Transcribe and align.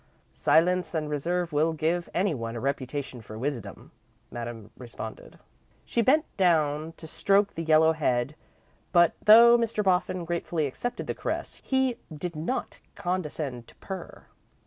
"Silence 0.33 0.95
and 0.95 1.11
reserve 1.11 1.53
will 1.53 1.73
give 1.73 2.09
anyone 2.11 2.55
a 2.55 2.59
reputation 2.59 3.21
for 3.21 3.37
wisdom," 3.37 3.91
Madame 4.31 4.71
responded. 4.75 5.37
She 5.85 6.01
bent 6.01 6.25
down 6.37 6.93
to 6.97 7.05
stroke 7.05 7.53
the 7.53 7.61
yellow 7.61 7.91
head, 7.93 8.33
but, 8.91 9.13
though 9.23 9.59
Mr. 9.59 9.83
Boffin 9.83 10.25
gratefully 10.25 10.65
accepted 10.65 11.05
the 11.05 11.13
caress, 11.13 11.61
he 11.63 11.99
did 12.11 12.35
not 12.35 12.79
condescend 12.95 13.67
to 13.67 13.75
purr. 13.75 14.25